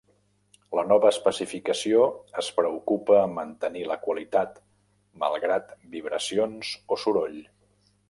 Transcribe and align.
La 0.77 0.85
nova 0.91 1.11
especificació 1.15 2.07
es 2.43 2.49
preocupa 2.61 3.19
a 3.25 3.29
mantenir 3.35 3.85
la 3.93 4.01
qualitat 4.09 4.59
malgrat 5.27 5.73
vibracions 5.97 6.77
o 6.97 7.03
soroll. 7.07 7.43